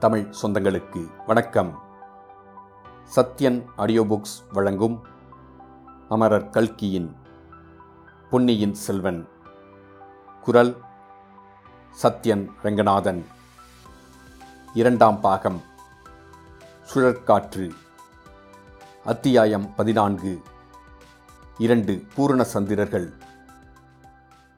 [0.00, 1.78] தமிழ் சொந்தங்களுக்கு வணக்கம்.
[3.16, 5.04] Sathyan audio books வழங்கும்
[6.08, 7.16] அமரர் கல்கியின்
[8.30, 9.28] பொன்னியின் செல்வன்.
[10.42, 10.76] குரல்
[12.02, 13.24] சத்யன் ரங்கநாதன்.
[14.74, 15.62] இரண்டாம் பாகம்.
[16.94, 17.70] சுழற்காற்று.
[19.04, 20.42] அத்தியாயம் பதினான்கு.
[21.58, 23.12] இரண்டு பூரண சந்திரர்கள்.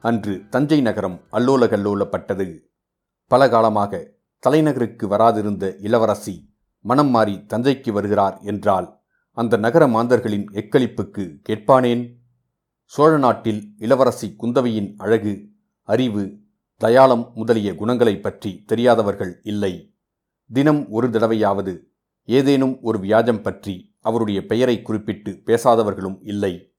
[0.01, 2.59] அன்று தஞ்சை நகரம் அல்லோலகல்லோலப்பட்டது.
[3.27, 4.12] பல காலமாக
[4.47, 8.99] தலைநகருக்கு வராதிருந்த இளவரசி மனம் மாறி தஞ்சைக்கு வருகிறார் என்றால்
[9.31, 12.13] அந்த நகர மாந்தர்களின் எக்களிப்புக்கு கேட்பானேன்?
[12.85, 15.49] சோழ நாட்டில் இளவரசி குந்தவையின் அழகு
[15.83, 16.39] அறிவு
[16.77, 19.95] தயாளம் முதலிய குணங்களைப் பற்றி தெரியாதவர்கள் இல்லை.
[20.53, 21.79] தினம் ஒரு தடவையாவது
[22.23, 26.73] ஏதேனும் ஒரு வியாஜம் பற்றி அவருடைய பெயரை குறிப்பிட்டு பேசாதவர்களும் இல்லை.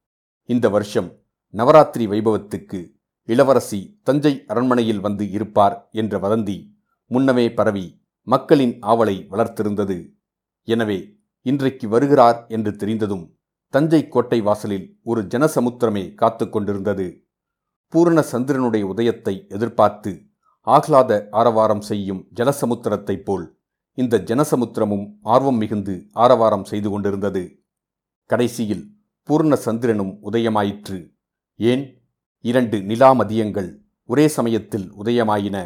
[0.44, 1.12] இந்த வருஷம்
[1.50, 2.90] நவராத்திரி வைபவத்துக்கு
[3.24, 6.73] இளவரசி தஞ்சை அரண்மனையில் வந்து இருப்பார் என்ற வதந்தி
[7.06, 7.86] முன்னமே பரவி
[8.22, 9.98] மக்களின் ஆவலை வளர்த்திருந்தது.
[10.68, 10.98] எனவே
[11.46, 13.24] இன்றைக்கு வருகிறார் என்று தெரிந்ததும்
[13.68, 17.26] தஞ்சை கோட்டை வாசலில் ஒரு ஜனசமுத்திரமே காத்து கொண்டிருந்தது.
[17.88, 20.12] பூரண சந்திரனுடைய உதயத்தை எதிர்பார்த்து
[20.66, 23.58] ஆகலாத ஆரவாரம் செய்யும் ஜலசமுத்திரத்தைப் போல்
[23.98, 27.64] இந்த ஜனசமுத்திரமும் ஆர்வம் மிகுந்து ஆரவாரம் செய்து கொண்டிருந்தது.
[28.30, 28.84] கடைசியில்
[29.28, 30.98] பூர்ண சந்திரனும் உதயமாயிற்று.
[31.56, 31.84] ஏன்?
[32.40, 33.70] இரண்டு நிலா மதியங்கள்
[34.04, 35.58] ஒரே சமயத்தில் உதயமாயின.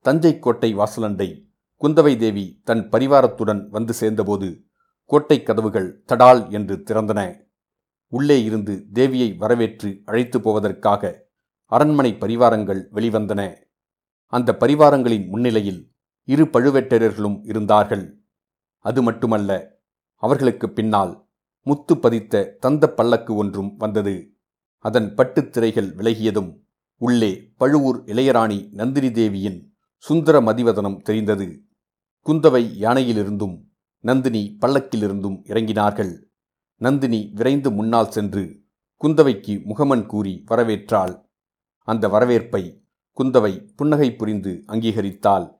[0.00, 1.48] தஞ்சை கோட்டை வாசலண்டை
[1.80, 4.64] குந்தவை தேவி தன் பரிவாரத்துடன் வந்து சேர்ந்தபோது
[5.04, 7.36] கோட்டைக் கதவுகள் தடால் என்று திறந்தன.
[8.08, 11.26] உள்ளே இருந்து தேவியை வரவேற்று அழைத்து போவதற்காக
[11.66, 13.54] அரண்மனை பரிவாரங்கள் வெளிவந்தன.
[14.26, 15.92] அந்த பரிவாரங்களின் முன்னிலையில்
[16.24, 18.20] இரு பழுவேட்டரர்களும் இருந்தார்கள்.
[18.78, 19.78] அது மட்டுமல்ல
[20.14, 21.28] அவர்களுக்கு பின்னால்
[21.62, 24.34] முத்து பதித்த தந்த பல்லக்கு ஒன்றும் வந்தது.
[24.78, 26.60] அதன் பட்டுத் திரைகள் விலகியதும்
[26.96, 29.69] உள்ளே பழுவூர் இளையராணி நந்தினி தேவியின்
[30.00, 31.62] சுந்தர மதிவதனம் தெரிந்தது.
[32.26, 33.64] குந்தவை யானையிலிருந்தும்
[33.98, 36.22] நந்தினி பல்லக்கிலிருந்தும் இறங்கினார்கள்.
[36.76, 38.62] நந்தினி விரைந்து முன்னால் சென்று
[39.04, 41.24] குந்தவைக்கு முகமன் கூறி வரவேற்றாள்.
[41.82, 42.82] அந்த வரவேற்பை
[43.18, 45.58] குந்தவை புன்னகை புரிந்து அங்கீகரித்தாள்.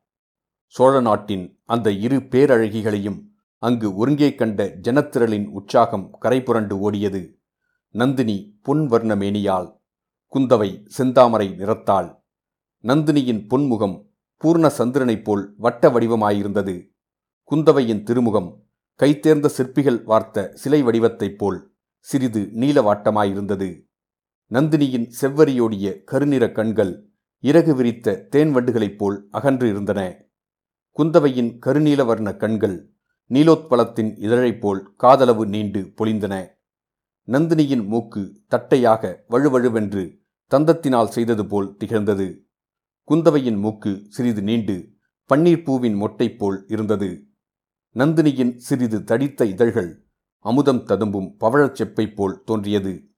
[0.66, 3.22] சோழ நாட்டின் அந்த இரு பேரழகிகளையும்
[3.56, 7.34] அங்கு ஒருங்கே கண்ட ஜனத்திரளின் உற்சாகம் கரைபுரண்டு ஓடியது.
[7.88, 9.14] நந்தினி பொன் வர்ண
[10.32, 12.22] குந்தவை செந்தாமரை நிறத்தாள்.
[12.84, 14.08] நந்தினியின் பொன்முகம்
[14.44, 16.74] பூர்ண சந்திரனைப் போல் வட்ட வடிவமாயிருந்தது.
[17.50, 18.64] குந்தவையின் திருமுகம்
[19.00, 23.68] கைத்தேர்ந்த சிற்பிகள் வார்த்த சிலை வடிவத்தைப் போல் சிறிது நீலவாட்டமாயிருந்தது
[24.50, 27.08] நந்தினியின் செவ்வரியோடிய கருநிற கண்கள்
[27.38, 30.00] இறகு விரித்த தேன் வண்டுகளைப் போல் அகன்று இருந்தன
[30.96, 32.76] குந்தவையின் கருநீலவர்ண கண்கள்
[33.30, 36.34] நீலோத்பலத்தின் இதழைப் போல் காதளவு நீண்டு பொழிந்தன.
[37.28, 40.04] நந்தினியின் மூக்கு தட்டையாக வழுவழுவென்று
[40.50, 42.28] தந்தத்தினால் செய்தது போல் திகழ்ந்தது.
[43.10, 44.88] குந்தவையின் மூக்கு சிறிது நீண்டு
[45.30, 47.26] பன்னீர் பூவின் மொட்டை போல் இருந்தது.
[47.94, 50.06] நந்தினியின் சிறிது தடித்த இதழ்கள்
[50.38, 53.10] அமுதம் ததும்பும் பவழச் செப்பை போல் தோன்றியது.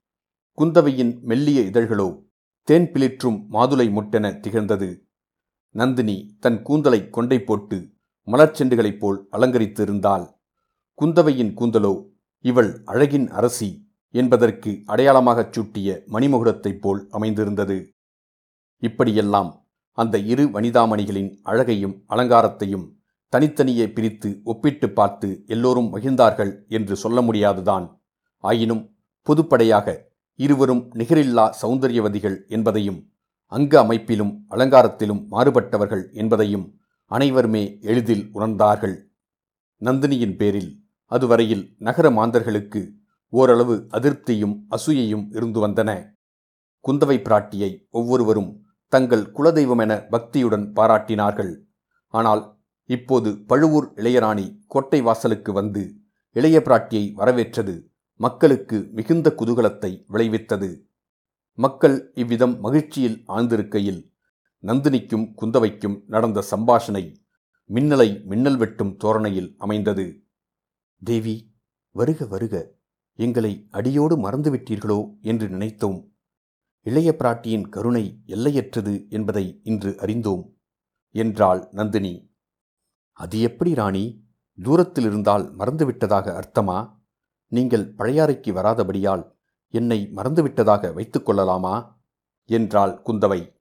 [0.59, 2.25] குந்தவையின் மெல்லிய இதழ்களோ
[2.63, 5.09] தேன் பிளிற்றும் மாதுளை முட்டென திகழ்ந்தது.
[5.69, 7.93] நந்தினி தன் கூந்தலை கொண்டை போட்டு
[8.27, 10.35] மலர்ச்செண்டுகளைப் போல் அலங்கரித்திருந்தாள்.
[10.99, 17.93] குந்தவையின் கூந்தலோ இவள் அழகின் அரசி என்பதற்கு அடையாளமாகச் சூட்டிய மணிமுகுடத்தைப் போல் அமைந்திருந்தது.
[18.79, 19.62] இப்படியெல்லாம்
[19.93, 28.03] அந்த இரு வனிதாமணிகளின் அழகையும் அலங்காரத்தையும் தனித்தனியே பிரித்து ஒப்பிட்டு பார்த்து எல்லோரும் மகிழ்ந்தார்கள் என்று சொல்ல முடியாதுதான்.
[28.39, 33.11] ஆயினும் பொதுப்படையாக இருவரும் நிகரில்லா சௌந்தரியவதிகள் என்பதையும்
[33.47, 38.97] அங்க அமைப்பிலும் அலங்காரத்திலும் மாறுபட்டவர்கள் என்பதையும் அனைவருமே எளிதில் உணர்ந்தார்கள்.
[39.83, 42.93] நந்தினியின் பேரில் அதுவரையில் நகர மாந்தர்களுக்கு
[43.29, 46.17] ஓரளவு அதிருப்தியும் அசூயையும் இருந்து வந்தன.
[46.85, 48.62] குந்தவை பிராட்டியை ஒவ்வொருவரும்
[48.93, 51.57] தங்கள் குலதெய்வமென பக்தியுடன் பாராட்டினார்கள்.
[52.09, 55.95] ஆனால் இப்போது பழுவூர் இளையராணி கோட்டை வாசலுக்கு வந்து
[56.33, 60.83] இளைய பிராட்டியை வரவேற்றது மக்களுக்கு மிகுந்த குதூகலத்தை விளைவித்தது.
[61.55, 64.11] மக்கள் இவ்விதம் மகிழ்ச்சியில் ஆழ்ந்திருக்கையில்
[64.63, 67.05] நந்தினிக்கும் குந்தவைக்கும் நடந்த சம்பாஷணை
[67.71, 70.07] மின்னலை மின்னல் வெட்டும் தோரணையில் அமைந்தது.
[71.03, 71.55] தேவி
[71.91, 72.75] வருக வருக.
[73.15, 75.01] எங்களை அடியோடு மறந்துவிட்டீர்களோ?
[75.23, 76.12] என்று நினைத்தோம்.
[76.85, 80.57] இளைய பிராட்டியின் கருணை எல்லையற்றது என்பதை இன்று அறிந்தோம்.
[81.11, 82.35] என்றாள் நந்தினி.
[83.13, 84.25] அது எப்படி ராணி?
[84.63, 87.03] தூரத்தில் இருந்தால் மறந்துவிட்டதாக அர்த்தமா?
[87.47, 89.37] நீங்கள் பழையாறைக்கு வராதபடியால்
[89.69, 92.03] என்னை மறந்துவிட்டதாக வைத்துக் கொள்ளலாமா?
[92.45, 93.61] என்றாள் குந்தவை.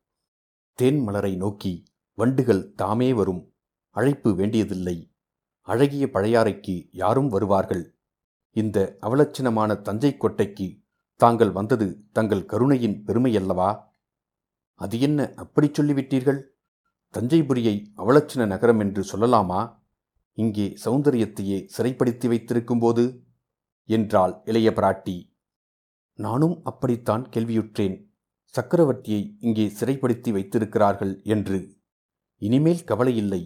[0.74, 1.84] தேன் மலரை நோக்கி
[2.14, 3.54] வண்டுகள் தாமே வரும்.
[3.90, 5.14] அழைப்பு வேண்டியதில்லை.
[5.62, 8.00] அழகிய பழையாறைக்கு யாரும் வருவார்கள்.
[8.50, 10.81] இந்த அவலட்சணமான தஞ்சை கோட்டைக்கு
[11.24, 13.70] தாங்கள் வந்தது தங்கள் கருணையின் பெருமையல்லவா?
[14.82, 16.40] அது என்ன அப்படி சொல்லிவிட்டீர்கள்?
[17.14, 19.62] தஞ்சைபுரியை அவலட்சண நகரம் என்று சொல்லலாமா?
[20.38, 23.06] இங்கே சௌந்தரியத்தையே சிறைப்படுத்தி வைத்திருக்கும்போது?
[23.90, 25.16] என்றாள் இளைய பிராட்டி.
[26.20, 27.98] நானும் அப்படித்தான் கேள்வியுற்றேன்.
[28.54, 31.60] சக்கரவர்த்தியை இங்கே சிறைப்படுத்தி வைத்திருக்கிறார்கள் என்று.
[32.42, 33.42] இனிமேல் கவலையில்லை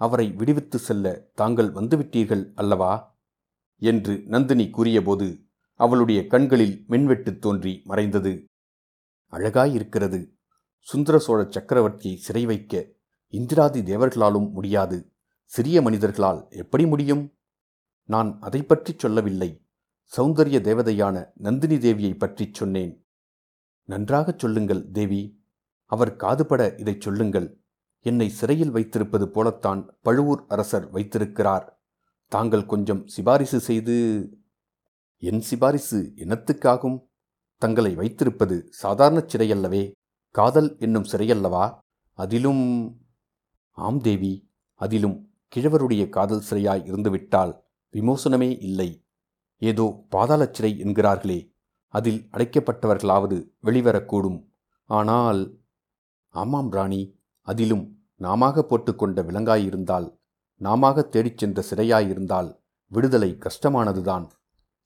[0.00, 2.92] அவரை விடுவித்து செல்ல தாங்கள் வந்துவிட்டீர்கள் அல்லவா?
[3.82, 5.28] என்று நந்தினி கூறியபோது
[5.74, 8.44] அவளுடைய கண்களில் மின்வெட்டு தோன்றி மறைந்தது.
[9.30, 10.32] அழகாயிருக்கிறது.
[10.78, 12.88] சுந்தர சோழ சக்கரவர்த்தியை சிறை வைக்க
[13.28, 15.12] இந்திராதி தேவர்களாலும் முடியாது.
[15.44, 17.32] சிறிய மனிதர்களால் எப்படி முடியும்?
[18.04, 19.66] நான் அதை பற்றி சொல்லவில்லை.
[20.16, 23.06] சௌந்தரிய தேவதையான நந்தினி தேவியை பற்றிச் சொன்னேன்.
[23.84, 25.42] நன்றாகச் சொல்லுங்கள் தேவி.
[25.84, 27.60] அவர் காதுபட இதைச் சொல்லுங்கள்.
[28.00, 31.82] என்னை சிறையில் வைத்திருப்பது போலத்தான் பழுவூர் அரசர் வைத்திருக்கிறார்.
[32.28, 34.28] தாங்கள் கொஞ்சம் சிபாரிசு செய்து
[35.26, 36.96] என் சிபாரிசு என்னத்துக்காகும்
[37.62, 39.82] தங்களை வைத்திருப்பது சாதாரண சிறையல்லவே.
[40.34, 41.64] காதல் என்னும் சிறையல்லவா?
[42.18, 42.64] அதிலும்
[43.70, 44.32] ஆம் தேவி
[44.74, 45.16] அதிலும்
[45.56, 47.52] கிழவருடைய காதல் சிறையாய் இருந்துவிட்டால்
[47.92, 48.90] விமோசனமே இல்லை.
[49.62, 51.38] ஏதோ பாதாளச் சிறை என்கிறார்களே.
[51.94, 54.40] அதில் அடைக்கப்பட்டவர்களாவது வெளிவரக்கூடும்.
[54.84, 55.42] ஆனால்
[56.28, 57.02] ஆமாம் ராணி
[57.40, 57.84] அதிலும்
[58.16, 60.08] நாமாக போட்டுக்கொண்ட விலங்காயிருந்தால்
[60.60, 62.50] நாமாக தேடிச் சென்ற சிறையாயிருந்தால்
[62.86, 64.26] விடுதலை கஷ்டமானதுதான்.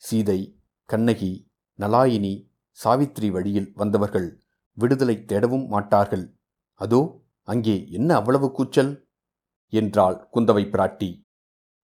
[0.03, 0.41] சீதை
[0.85, 1.31] கண்ணகி
[1.79, 2.35] நலாயினி
[2.71, 4.29] சாவித்திரி வழியில் வந்தவர்கள்
[4.73, 6.39] விடுதலை தேடவும் மாட்டார்கள்.
[6.81, 7.01] அதோ
[7.43, 8.93] அங்கே என்ன அவ்வளவு கூச்சல்?
[9.73, 11.27] என்றாள் குந்தவை பிராட்டி.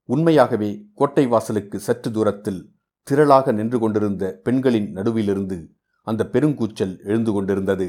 [0.09, 2.61] உண்மையாகவே கோட்டை வாசலுக்கு சற்று தூரத்தில்
[3.07, 5.59] திரளாக நின்று கொண்டிருந்த பெண்களின் நடுவிலிருந்து
[6.03, 7.89] அந்த பெருங்கூச்சல் எழுந்து கொண்டிருந்தது.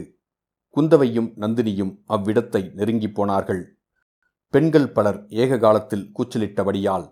[0.69, 3.63] குந்தவையும் நந்தினியும் அவ்விடத்தை நெருங்கிப் போனார்கள்.
[4.53, 7.07] பெண்கள் பலர் ஏக காலத்தில் கூச்சலிட்டபடியால்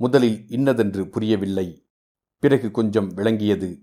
[0.00, 1.87] முதலில் இன்னதென்று புரியவில்லை.
[2.38, 3.82] பிறகு கொஞ்சம் விளங்கியது.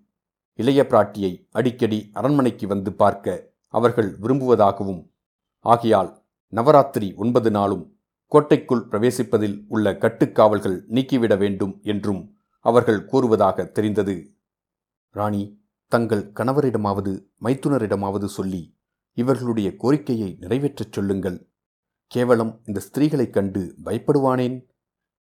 [0.54, 5.12] இளைய பிராட்டியை அடிக்கடி அரண்மனைக்கு வந்து பார்க்க அவர்கள் விரும்புவதாகவும்
[5.60, 14.36] ஆகையால் நவராத்திரி ஒன்பது நாளும் கோட்டைக்குள் பிரவேசிப்பதில் உள்ள கட்டுக்காவல்கள் நீக்கிவிட வேண்டும் என்றும் அவர்கள் கூறுவதாக தெரிந்தது.
[15.10, 18.78] ராணி தங்கள் கணவரிடமாவது மைத்துனரிடமாவது சொல்லி
[19.14, 21.50] இவர்களுடைய கோரிக்கையை நிறைவேற்றச் சொல்லுங்கள்.
[22.08, 24.66] கேவலம் இந்த ஸ்திரீகளைக் கண்டு பயப்படுவானேன்?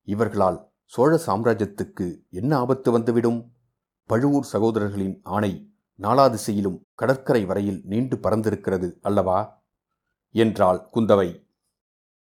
[0.02, 3.52] இவர்களால் சோழ சாம்ராஜ்யத்துக்கு என்ன ஆபத்து வந்துவிடும்?
[4.06, 9.64] பழுவூர் சகோதரர்களின் ஆணை நாலா திசையிலும் கடற்கரை வரையில் நீண்டு பறந்திருக்கிறது அல்லவா?
[10.30, 11.46] என்றாள் குந்தவை.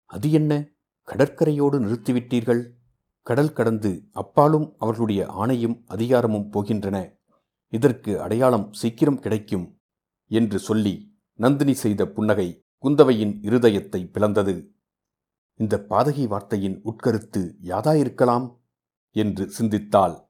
[0.05, 0.69] அது என்ன?
[1.07, 2.69] கடற்கரையோடு நிறுத்திவிட்டீர்கள்?
[3.23, 7.21] கடல் கடந்து அப்பாலும் அவர்களுடைய ஆணையும் அதிகாரமும் போகின்றன.
[7.69, 9.81] இதற்கு அடையாளம் சீக்கிரம் கிடைக்கும்
[10.27, 14.69] என்று சொல்லி நந்தினி செய்த புன்னகை குந்தவையின் இருதயத்தை பிளந்தது.
[15.55, 18.58] இந்த பாதகி வார்த்தையின் உட்கருத்து யாதாயிருக்கலாம்?
[19.11, 20.27] என்று சிந்தித்தாள்.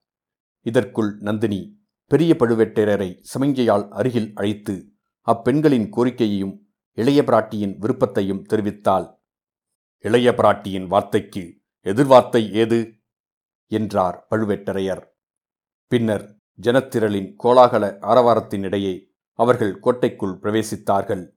[0.60, 4.92] இதற்குள் நந்தினி பெரிய பழுவேட்டரரை சமிஞ்சையால் அருகில் அழைத்து
[5.26, 6.58] அப்பெண்களின் கோரிக்கையையும்
[6.92, 9.16] இளைய பிராட்டியின் விருப்பத்தையும் தெரிவித்தாள்.
[9.98, 13.00] இளைய பிராட்டியின் வார்த்தைக்கு எதிர்வார்த்தை ஏது?
[13.66, 15.04] என்றார் பழுவேட்டரையர்.
[15.86, 21.30] பின்னர் ஜனத்திரளின் கோலாகல ஆரவாரத்தினிடையே அவர்கள் கோட்டைக்குள் பிரவேசித்தார்கள்.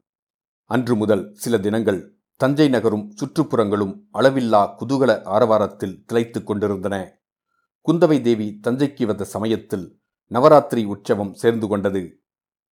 [0.65, 7.20] அன்று முதல் சில தினங்கள் தஞ்சை நகரும் சுற்றுப்புறங்களும் அளவில்லா குதூகல ஆரவாரத்தில் திளைத்துக் கொண்டிருந்தன.
[7.87, 12.21] குந்தவை தேவி தஞ்சைக்கு வந்த சமயத்தில் நவராத்திரி உற்சவம் சேர்ந்து கொண்டது.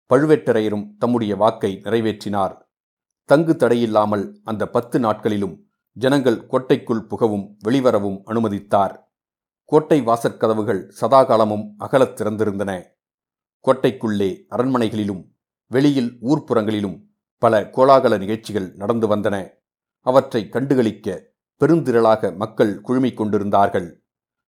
[0.09, 2.57] பழுவேட்டரையரும் தம்முடைய வாக்கை நிறைவேற்றினார்.
[3.25, 8.97] தங்கு தடையில்லாமல் அந்த பத்து நாட்களிலும் ஜனங்கள் கோட்டைக்குள் புகவும் வெளிவரவும் அனுமதித்தார்.
[9.65, 12.83] கோட்டை வாசற்கதவுகள் சதாகாலமும் அகலத் திறந்திருந்தன.
[13.65, 15.25] கோட்டைக்குள்ளே அரண்மனைகளிலும்
[15.67, 17.03] வெளியில் ஊர்ப்புறங்களிலும்
[17.37, 19.49] பல கோலாகல நிகழ்ச்சிகள் நடந்து வந்தன.
[19.99, 21.21] அவற்றை கண்டுகளிக்க
[21.59, 24.03] பெருந்திரளாக மக்கள் குழுமிக் கொண்டிருந்தார்கள்.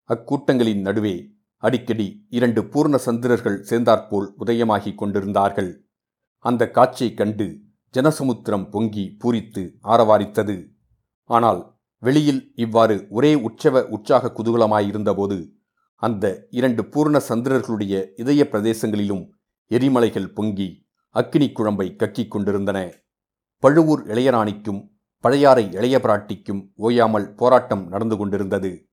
[0.10, 5.86] அக்கூட்டங்களின் நடுவே அடிக்கடி இரண்டு பூர்ண சந்திரர்கள் சேர்ந்தாற்போல் உதயமாகிக் கொண்டிருந்தார்கள்.
[6.40, 7.60] அந்த காட்சியைக் கண்டு
[7.94, 10.66] ஜனசமுத்திரம் பொங்கி பூரித்து ஆரவாரித்தது.
[11.24, 15.50] ஆனால் வெளியில் இவ்வாறு ஒரே உற்சவ உற்சாக குதூகலமாயிருந்தபோது
[15.96, 19.30] அந்த இரண்டு பூர்ண சந்திரர்களுடைய இதய பிரதேசங்களிலும்
[19.70, 22.94] எரிமலைகள் பொங்கி அக்கினி குழம்பை கக்கிக் கொண்டிருந்தன.
[23.60, 24.88] பழுவூர் இளையராணிக்கும்
[25.20, 28.88] பழையாறை இளைய பிராட்டிக்கும் ஓயாமல் போராட்டம் நடந்து கொண்டிருந்தது.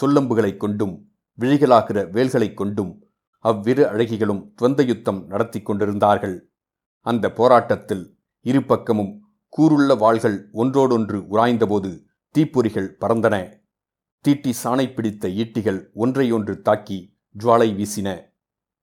[0.00, 3.06] சொல்லம்புகளைக் கொண்டும் விழிகளாகிற வேல்களைக் கொண்டும்
[3.38, 6.50] அவ்விரு அழகிகளும் துவந்த யுத்தம் நடத்தி கொண்டிருந்தார்கள்.
[7.00, 12.04] அந்த போராட்டத்தில் இரு பக்கமும் கூருள்ள வாள்கள் ஒன்றோடொன்று உராய்ந்தபோது
[12.38, 13.60] தீப்பொறிகள் பறந்தன.
[14.20, 18.20] தீட்டி சாணை பிடித்த ஈட்டிகள் ஒன்றையொன்று தாக்கி ஜுவாலை வீசின.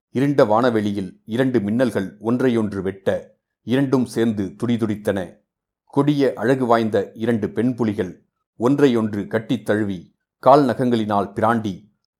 [0.09, 5.35] இருண்ட வானவெளியில் இரண்டு மின்னல்கள் ஒன்றையொன்று வெட்ட இரண்டும் சேர்ந்து துடிதுடித்தன.
[5.83, 8.25] கொடிய அழகு வாய்ந்த இரண்டு பெண் புலிகள்
[8.59, 11.71] ஒன்றையொன்று கட்டித் தழுவி கால் நகங்களினால் பிராண்டி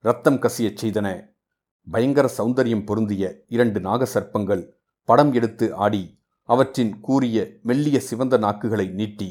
[0.04, 1.08] ரத்தம் கசியச் செய்தன
[1.86, 4.62] பயங்கர சௌந்தரியம் பொருந்திய இரண்டு நாகசர்ப்பங்கள்
[5.08, 6.02] படம் எடுத்து ஆடி
[6.48, 9.28] அவற்றின் கூறிய மெல்லிய சிவந்த நாக்குகளை நீட்டி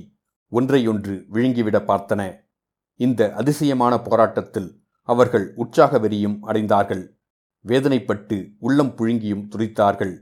[0.52, 2.22] ஒன்றையொன்று விழுங்கிவிட பார்த்தன.
[3.00, 4.70] இந்த அதிசயமான போராட்டத்தில்
[5.10, 7.04] அவர்கள் உற்சாக வெறியும் அடைந்தார்கள்.
[7.66, 10.16] வேதனைப்பட்டு உள்ளம் புழுங்கியும் துடித்தார்கள்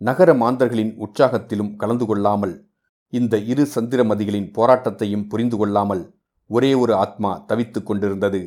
[0.00, 2.56] நகர மாந்தர்களின் உற்சாகத்திலும் கலந்து கொள்ளாமல்
[3.12, 6.04] இந்த இரு சந்திரமதிகளின் போராட்டத்தையும் புரிந்து கொள்ளாமல்
[6.52, 8.40] ஒரே ஒரு ஆத்மா தவித்துக் கொண்டிருந்தது.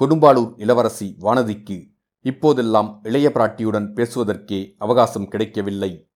[0.00, 1.78] கொடும்பாளூர் இளவரசி வானதிக்கு
[2.20, 6.08] இப்போதெல்லாம் இளைய பிராட்டியுடன் பேசுவதற்கே அவகாசம் கிடைக்கவில்லை.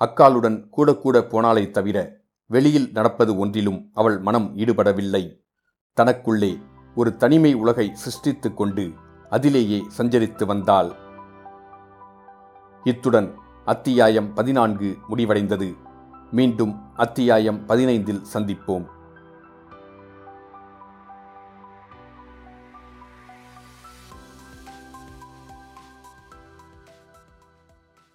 [0.00, 5.24] அக்காளுடன் கூட கூட போனாலே தவிர வெளியில் நடப்பது ஒன்றிலும் அவள் மனம் ஈடுபடவில்லை.
[6.00, 6.52] தனக்குள்ளே
[6.94, 8.90] ஒரு தனிமை உலகை சிருஷ்டித்துக் கொண்டு
[9.30, 10.90] அதிலேயே சஞ்சரித்து வந்தாள்.
[12.84, 15.70] இத்துடன் அத்தியாயம் பதினான்கு முடிவடைந்தது.
[16.30, 18.94] மீண்டும் அத்தியாயம் பதினைந்தில் சந்திப்போம்.